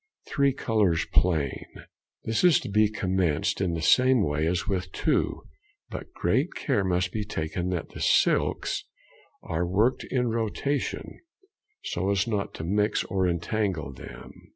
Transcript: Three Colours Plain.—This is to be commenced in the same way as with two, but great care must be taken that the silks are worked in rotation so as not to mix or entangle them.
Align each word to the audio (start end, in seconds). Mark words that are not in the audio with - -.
Three 0.25 0.51
Colours 0.51 1.05
Plain.—This 1.13 2.43
is 2.43 2.59
to 2.61 2.69
be 2.69 2.89
commenced 2.89 3.61
in 3.61 3.75
the 3.75 3.83
same 3.83 4.23
way 4.23 4.47
as 4.47 4.67
with 4.67 4.91
two, 4.91 5.43
but 5.91 6.11
great 6.11 6.55
care 6.55 6.83
must 6.83 7.11
be 7.11 7.23
taken 7.23 7.69
that 7.69 7.89
the 7.89 8.01
silks 8.01 8.85
are 9.43 9.63
worked 9.67 10.03
in 10.09 10.27
rotation 10.31 11.19
so 11.83 12.09
as 12.09 12.25
not 12.25 12.55
to 12.55 12.63
mix 12.63 13.03
or 13.03 13.27
entangle 13.27 13.93
them. 13.93 14.31